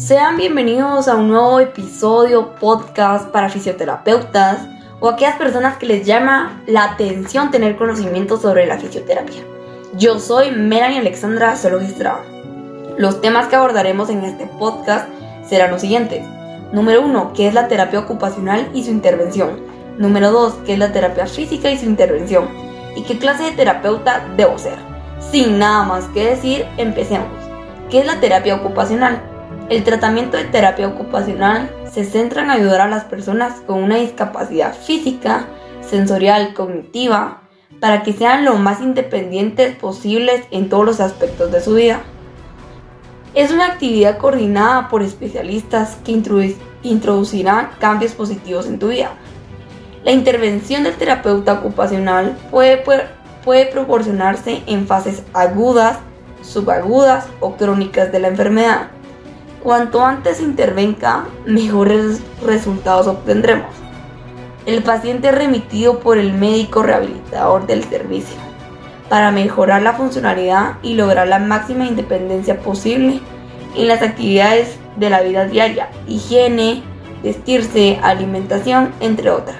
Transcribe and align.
Sean 0.00 0.38
bienvenidos 0.38 1.08
a 1.08 1.16
un 1.16 1.28
nuevo 1.28 1.60
episodio 1.60 2.54
podcast 2.54 3.28
para 3.28 3.50
fisioterapeutas 3.50 4.66
o 4.98 5.10
aquellas 5.10 5.36
personas 5.36 5.76
que 5.76 5.84
les 5.84 6.06
llama 6.06 6.62
la 6.66 6.84
atención 6.84 7.50
tener 7.50 7.76
conocimiento 7.76 8.38
sobre 8.38 8.66
la 8.66 8.78
fisioterapia. 8.78 9.42
Yo 9.92 10.18
soy 10.18 10.52
Melanie 10.52 11.00
Alexandra 11.00 11.54
Sologistrada. 11.54 12.22
Los 12.96 13.20
temas 13.20 13.48
que 13.48 13.56
abordaremos 13.56 14.08
en 14.08 14.24
este 14.24 14.46
podcast 14.46 15.06
serán 15.46 15.70
los 15.70 15.82
siguientes. 15.82 16.24
Número 16.72 17.02
1, 17.02 17.34
¿qué 17.34 17.46
es 17.46 17.52
la 17.52 17.68
terapia 17.68 18.00
ocupacional 18.00 18.70
y 18.72 18.84
su 18.84 18.90
intervención? 18.90 19.60
Número 19.98 20.32
2, 20.32 20.60
¿qué 20.64 20.72
es 20.72 20.78
la 20.78 20.92
terapia 20.92 21.26
física 21.26 21.70
y 21.70 21.76
su 21.76 21.84
intervención? 21.84 22.48
¿Y 22.96 23.02
qué 23.02 23.18
clase 23.18 23.42
de 23.42 23.52
terapeuta 23.52 24.26
debo 24.34 24.58
ser? 24.58 24.78
Sin 25.30 25.58
nada 25.58 25.84
más 25.84 26.06
que 26.14 26.24
decir, 26.24 26.64
empecemos. 26.78 27.28
¿Qué 27.90 28.00
es 28.00 28.06
la 28.06 28.18
terapia 28.18 28.54
ocupacional? 28.54 29.29
El 29.70 29.84
tratamiento 29.84 30.36
de 30.36 30.46
terapia 30.46 30.88
ocupacional 30.88 31.70
se 31.88 32.04
centra 32.04 32.42
en 32.42 32.50
ayudar 32.50 32.80
a 32.80 32.88
las 32.88 33.04
personas 33.04 33.60
con 33.68 33.80
una 33.80 33.98
discapacidad 33.98 34.74
física, 34.74 35.46
sensorial, 35.80 36.54
cognitiva, 36.54 37.42
para 37.78 38.02
que 38.02 38.12
sean 38.12 38.44
lo 38.44 38.56
más 38.56 38.80
independientes 38.80 39.76
posibles 39.76 40.42
en 40.50 40.68
todos 40.68 40.84
los 40.84 40.98
aspectos 40.98 41.52
de 41.52 41.60
su 41.60 41.74
vida. 41.74 42.00
Es 43.34 43.52
una 43.52 43.66
actividad 43.66 44.18
coordinada 44.18 44.88
por 44.88 45.04
especialistas 45.04 45.96
que 46.04 46.20
introducirán 46.82 47.70
cambios 47.78 48.10
positivos 48.14 48.66
en 48.66 48.80
tu 48.80 48.88
vida. 48.88 49.12
La 50.02 50.10
intervención 50.10 50.82
del 50.82 50.96
terapeuta 50.96 51.52
ocupacional 51.52 52.36
puede, 52.50 52.82
puede 53.44 53.66
proporcionarse 53.66 54.64
en 54.66 54.88
fases 54.88 55.22
agudas, 55.32 55.98
subagudas 56.42 57.28
o 57.38 57.54
crónicas 57.54 58.10
de 58.10 58.18
la 58.18 58.28
enfermedad 58.28 58.90
Cuanto 59.62 60.02
antes 60.02 60.40
intervenga, 60.40 61.26
mejores 61.44 62.22
resultados 62.42 63.06
obtendremos. 63.06 63.68
El 64.64 64.82
paciente 64.82 65.28
es 65.28 65.34
remitido 65.34 66.00
por 66.00 66.16
el 66.16 66.32
médico 66.32 66.82
rehabilitador 66.82 67.66
del 67.66 67.84
servicio 67.84 68.36
para 69.10 69.30
mejorar 69.30 69.82
la 69.82 69.92
funcionalidad 69.92 70.76
y 70.82 70.94
lograr 70.94 71.28
la 71.28 71.40
máxima 71.40 71.84
independencia 71.84 72.60
posible 72.60 73.20
en 73.76 73.88
las 73.88 74.00
actividades 74.00 74.78
de 74.96 75.10
la 75.10 75.20
vida 75.20 75.44
diaria, 75.44 75.90
higiene, 76.06 76.82
vestirse, 77.22 77.98
alimentación, 78.02 78.94
entre 79.00 79.30
otras. 79.30 79.58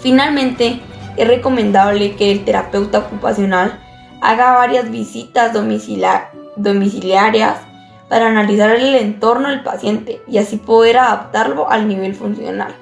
Finalmente, 0.00 0.80
es 1.16 1.28
recomendable 1.28 2.16
que 2.16 2.32
el 2.32 2.44
terapeuta 2.44 2.98
ocupacional 2.98 3.78
haga 4.20 4.50
varias 4.52 4.90
visitas 4.90 5.52
domiciliarias 5.52 7.69
para 8.10 8.26
analizar 8.26 8.72
el 8.72 8.94
entorno 8.96 9.48
del 9.48 9.62
paciente 9.62 10.20
y 10.26 10.38
así 10.38 10.56
poder 10.56 10.98
adaptarlo 10.98 11.70
al 11.70 11.88
nivel 11.88 12.14
funcional 12.14 12.74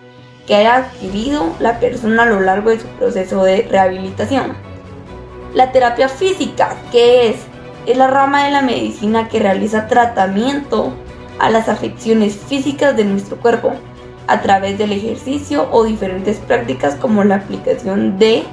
que 0.46 0.54
haya 0.54 0.76
adquirido 0.76 1.54
la 1.60 1.78
persona 1.78 2.22
a 2.22 2.26
lo 2.26 2.40
largo 2.40 2.70
de 2.70 2.80
su 2.80 2.86
proceso 2.86 3.44
de 3.44 3.68
rehabilitación. 3.70 4.54
La 5.54 5.70
terapia 5.72 6.08
física, 6.08 6.74
¿qué 6.90 7.28
es? 7.28 7.36
Es 7.86 7.98
la 7.98 8.06
rama 8.06 8.46
de 8.46 8.52
la 8.52 8.62
medicina 8.62 9.28
que 9.28 9.38
realiza 9.38 9.86
tratamiento 9.86 10.94
a 11.38 11.50
las 11.50 11.68
afecciones 11.68 12.34
físicas 12.34 12.96
de 12.96 13.04
nuestro 13.04 13.36
cuerpo 13.36 13.72
a 14.26 14.40
través 14.40 14.78
del 14.78 14.92
ejercicio 14.92 15.68
o 15.70 15.84
diferentes 15.84 16.38
prácticas 16.38 16.94
como 16.94 17.24
la 17.24 17.36
aplicación 17.36 18.18
de 18.18 18.44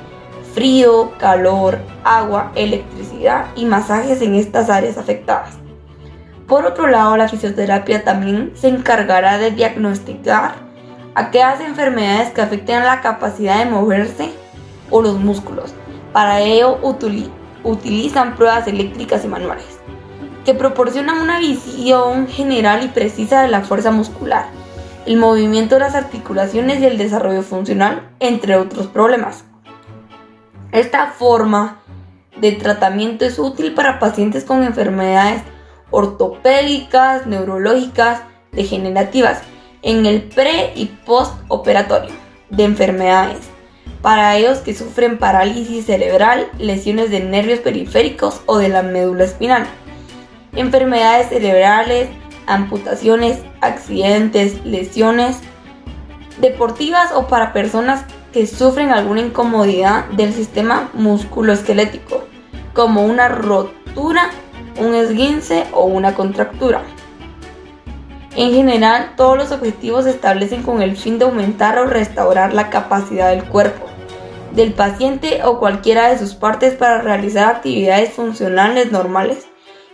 frío, 0.53 1.13
calor, 1.17 1.79
agua, 2.03 2.51
electricidad 2.55 3.45
y 3.55 3.63
masajes 3.65 4.21
en 4.21 4.35
estas 4.35 4.69
áreas 4.69 4.97
afectadas. 4.97 5.64
Por 6.47 6.65
otro 6.65 6.87
lado, 6.87 7.17
la 7.17 7.27
fisioterapia 7.27 8.03
también 8.03 8.51
se 8.55 8.67
encargará 8.67 9.37
de 9.37 9.51
diagnosticar 9.51 10.55
aquellas 11.15 11.61
enfermedades 11.61 12.31
que 12.31 12.41
afecten 12.41 12.83
la 12.83 13.01
capacidad 13.01 13.59
de 13.59 13.71
moverse 13.71 14.29
o 14.91 15.01
los 15.01 15.19
músculos. 15.19 15.73
Para 16.13 16.41
ello 16.41 16.79
utilizan 17.63 18.35
pruebas 18.35 18.67
eléctricas 18.67 19.25
y 19.25 19.27
manuales 19.27 19.79
que 20.45 20.53
proporcionan 20.53 21.17
una 21.17 21.39
visión 21.39 22.27
general 22.27 22.83
y 22.83 22.89
precisa 22.89 23.41
de 23.41 23.47
la 23.47 23.61
fuerza 23.61 23.89
muscular, 23.89 24.45
el 25.07 25.17
movimiento 25.17 25.75
de 25.75 25.81
las 25.81 25.95
articulaciones 25.95 26.79
y 26.79 26.85
el 26.85 26.99
desarrollo 26.99 27.41
funcional, 27.41 28.07
entre 28.19 28.55
otros 28.55 28.85
problemas. 28.85 29.43
Esta 30.71 31.07
forma 31.07 31.79
de 32.37 32.51
tratamiento 32.51 33.25
es 33.25 33.39
útil 33.39 33.73
para 33.73 33.97
pacientes 33.97 34.43
con 34.43 34.63
enfermedades 34.63 35.41
ortopédicas, 35.95 37.25
neurológicas, 37.25 38.21
degenerativas 38.51 39.41
en 39.81 40.05
el 40.05 40.23
pre 40.23 40.73
y 40.75 40.87
post 41.05 41.33
operatorio 41.47 42.11
de 42.49 42.65
enfermedades. 42.65 43.47
Para 44.01 44.35
ellos 44.35 44.57
que 44.59 44.75
sufren 44.75 45.17
parálisis 45.17 45.85
cerebral, 45.85 46.47
lesiones 46.59 47.11
de 47.11 47.21
nervios 47.21 47.59
periféricos 47.59 48.41
o 48.45 48.57
de 48.57 48.67
la 48.67 48.83
médula 48.83 49.23
espinal, 49.23 49.65
enfermedades 50.53 51.29
cerebrales, 51.29 52.09
amputaciones, 52.45 53.39
accidentes, 53.61 54.63
lesiones 54.65 55.37
deportivas 56.41 57.13
o 57.13 57.27
para 57.27 57.53
personas 57.53 58.03
que 58.33 58.45
sufren 58.47 58.91
alguna 58.91 59.21
incomodidad 59.21 60.05
del 60.09 60.33
sistema 60.33 60.89
musculoesquelético, 60.93 62.25
como 62.73 63.05
una 63.05 63.29
rotura 63.29 64.29
un 64.77 64.95
esguince 64.95 65.65
o 65.71 65.85
una 65.85 66.15
contractura. 66.15 66.83
En 68.35 68.51
general, 68.51 69.13
todos 69.15 69.37
los 69.37 69.51
objetivos 69.51 70.03
se 70.03 70.09
establecen 70.09 70.63
con 70.63 70.81
el 70.81 70.97
fin 70.97 71.17
de 71.17 71.25
aumentar 71.25 71.77
o 71.79 71.85
restaurar 71.85 72.53
la 72.53 72.69
capacidad 72.69 73.29
del 73.29 73.45
cuerpo, 73.45 73.85
del 74.51 74.73
paciente 74.73 75.41
o 75.45 75.59
cualquiera 75.59 76.09
de 76.09 76.17
sus 76.17 76.33
partes 76.33 76.73
para 76.73 77.01
realizar 77.01 77.47
actividades 77.47 78.11
funcionales 78.11 78.91
normales 78.91 79.47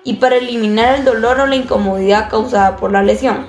y 0.03 0.15
para 0.15 0.37
eliminar 0.37 0.95
el 0.95 1.05
dolor 1.05 1.39
o 1.39 1.45
la 1.45 1.55
incomodidad 1.55 2.29
causada 2.29 2.77
por 2.77 2.91
la 2.91 3.03
lesión. 3.03 3.45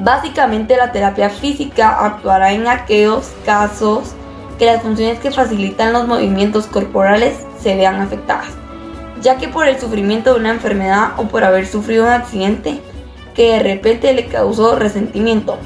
Básicamente 0.00 0.76
la 0.76 0.92
terapia 0.92 1.30
física 1.30 2.04
actuará 2.04 2.52
en 2.52 2.66
aquellos 2.66 3.32
casos 3.46 4.12
que 4.58 4.66
las 4.66 4.82
funciones 4.82 5.20
que 5.20 5.30
facilitan 5.30 5.94
los 5.94 6.06
movimientos 6.06 6.66
corporales 6.66 7.34
se 7.62 7.76
vean 7.76 8.00
afectadas 8.00 8.63
ya 9.24 9.38
que 9.38 9.48
por 9.48 9.66
el 9.66 9.80
sufrimiento 9.80 10.34
de 10.34 10.40
una 10.40 10.50
enfermedad 10.50 11.12
o 11.16 11.24
por 11.24 11.44
haber 11.44 11.66
sufrido 11.66 12.04
un 12.04 12.10
accidente 12.10 12.80
que 13.34 13.54
de 13.54 13.58
repente 13.60 14.12
le 14.12 14.26
causó 14.26 14.76
resentimiento. 14.76 15.58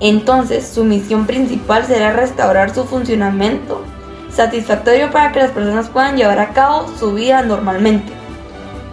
Entonces 0.00 0.66
su 0.66 0.84
misión 0.84 1.26
principal 1.26 1.84
será 1.84 2.14
restaurar 2.14 2.74
su 2.74 2.84
funcionamiento 2.84 3.82
satisfactorio 4.30 5.10
para 5.10 5.32
que 5.32 5.40
las 5.40 5.50
personas 5.50 5.90
puedan 5.90 6.16
llevar 6.16 6.38
a 6.38 6.54
cabo 6.54 6.86
su 6.98 7.12
vida 7.12 7.42
normalmente. 7.42 8.10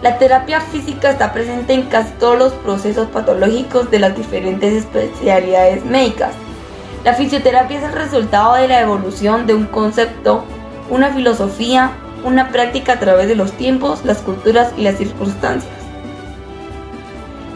La 0.02 0.18
terapia 0.18 0.60
física 0.60 1.10
está 1.10 1.32
presente 1.32 1.72
en 1.72 1.84
casi 1.84 2.12
todos 2.20 2.38
los 2.38 2.52
procesos 2.52 3.08
patológicos 3.08 3.90
de 3.90 3.98
las 3.98 4.14
diferentes 4.14 4.74
especialidades 4.74 5.84
médicas. 5.86 6.32
La 7.02 7.14
fisioterapia 7.14 7.78
es 7.78 7.84
el 7.84 7.92
resultado 7.92 8.54
de 8.56 8.68
la 8.68 8.80
evolución 8.80 9.46
de 9.46 9.54
un 9.54 9.66
concepto, 9.66 10.44
una 10.90 11.10
filosofía, 11.10 11.92
una 12.24 12.48
práctica 12.48 12.94
a 12.94 12.98
través 12.98 13.28
de 13.28 13.34
los 13.34 13.52
tiempos, 13.52 14.04
las 14.04 14.18
culturas 14.18 14.72
y 14.76 14.82
las 14.82 14.96
circunstancias. 14.96 15.72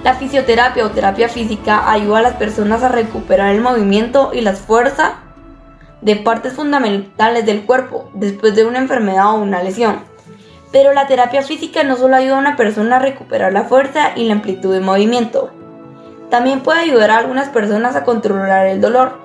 La 0.05 0.15
fisioterapia 0.15 0.87
o 0.87 0.91
terapia 0.91 1.29
física 1.29 1.91
ayuda 1.91 2.19
a 2.19 2.23
las 2.23 2.35
personas 2.35 2.83
a 2.83 2.89
recuperar 2.89 3.55
el 3.55 3.61
movimiento 3.61 4.31
y 4.33 4.41
las 4.41 4.61
fuerzas 4.61 5.15
de 6.01 6.17
partes 6.17 6.53
fundamentales 6.53 7.45
del 7.45 7.65
cuerpo 7.65 8.11
después 8.15 8.55
de 8.55 8.65
una 8.65 8.79
enfermedad 8.79 9.33
o 9.33 9.43
una 9.43 9.63
lesión. 9.63 10.01
Pero 10.71 10.93
la 10.93 11.07
terapia 11.07 11.43
física 11.43 11.83
no 11.83 11.97
solo 11.97 12.17
ayuda 12.17 12.37
a 12.37 12.41
una 12.41 12.57
persona 12.57 12.97
a 12.97 13.01
recuperar 13.01 13.53
la 13.53 13.65
fuerza 13.65 14.13
y 14.15 14.27
la 14.27 14.35
amplitud 14.35 14.73
de 14.73 14.81
movimiento, 14.81 15.51
también 16.31 16.61
puede 16.61 16.81
ayudar 16.81 17.11
a 17.11 17.19
algunas 17.19 17.49
personas 17.49 17.95
a 17.95 18.05
controlar 18.05 18.67
el 18.67 18.81
dolor, 18.81 19.19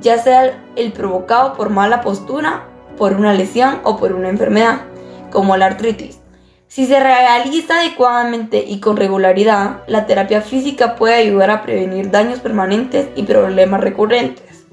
ya 0.00 0.18
sea 0.18 0.62
el 0.76 0.92
provocado 0.92 1.54
por 1.54 1.70
mala 1.70 2.00
postura 2.00 2.64
por 2.98 3.14
una 3.14 3.32
lesión 3.32 3.80
o 3.84 3.96
por 3.96 4.12
una 4.12 4.28
enfermedad, 4.28 4.82
como 5.30 5.56
la 5.56 5.66
artritis. 5.66 6.18
Si 6.66 6.86
se 6.86 7.00
realiza 7.00 7.80
adecuadamente 7.80 8.62
y 8.66 8.80
con 8.80 8.98
regularidad, 8.98 9.82
la 9.86 10.04
terapia 10.04 10.42
física 10.42 10.96
puede 10.96 11.14
ayudar 11.14 11.50
a 11.50 11.62
prevenir 11.62 12.10
daños 12.10 12.40
permanentes 12.40 13.08
y 13.16 13.22
problemas 13.22 13.80
recurrentes. 13.80 14.66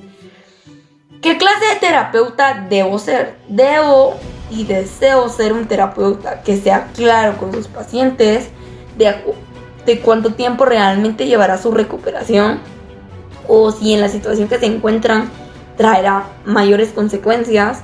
¿Qué 1.22 1.38
clase 1.38 1.66
de 1.74 1.80
terapeuta 1.80 2.68
debo 2.70 3.00
ser? 3.00 3.36
Debo 3.48 4.16
y 4.52 4.66
deseo 4.66 5.30
ser 5.30 5.54
un 5.54 5.68
terapeuta 5.68 6.42
que 6.44 6.58
sea 6.58 6.88
claro 6.94 7.38
con 7.38 7.54
sus 7.54 7.68
pacientes 7.68 8.50
de, 8.98 10.00
cuánto 10.04 10.34
tiempo 10.34 10.66
realmente 10.66 11.28
llevará 11.28 11.58
su 11.58 11.72
recuperación 11.72 12.60
o 13.48 13.72
si 13.72 13.94
en 13.94 14.02
la 14.02 14.10
situación 14.10 14.48
que 14.48 14.60
se 14.60 14.66
encuentran 14.66 15.30
traerá 15.78 16.26
mayores 16.46 16.92
consecuencias 16.92 17.82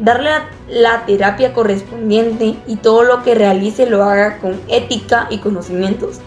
darle 0.00 0.30
la, 0.68 1.04
terapia 1.06 1.52
correspondiente 1.52 2.56
y 2.66 2.76
todo 2.76 3.02
lo 3.02 3.22
que 3.22 3.34
realice 3.34 3.86
lo 3.86 4.02
haga 4.02 4.38
con 4.38 4.60
ética 4.68 5.28
y 5.30 5.38
conocimientos. 5.38 6.20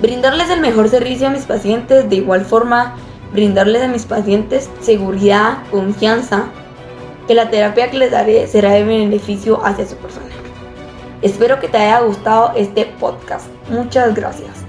brindarles 0.00 0.50
el 0.50 0.60
mejor 0.60 0.88
servicio 0.88 1.28
a 1.28 1.30
mis 1.30 1.44
pacientes, 1.44 2.10
de 2.10 2.16
igual 2.16 2.44
forma 2.44 2.96
brindarles 3.32 3.82
a 3.82 3.88
mis 3.88 4.04
pacientes 4.04 4.68
seguridad, 4.80 5.58
confianza, 5.70 6.46
que 7.28 7.34
la 7.34 7.50
terapia 7.50 7.88
que 7.88 7.98
les 7.98 8.10
daré 8.10 8.48
será 8.48 8.72
de 8.72 8.82
beneficio 8.82 9.64
hacia 9.64 9.86
su 9.86 9.94
persona. 9.96 10.26
Espero 11.22 11.60
que 11.60 11.68
te 11.68 11.78
haya 11.78 12.00
gustado 12.00 12.50
este 12.56 12.86
podcast. 12.98 13.46
Muchas 13.70 14.12
gracias. 14.12 14.61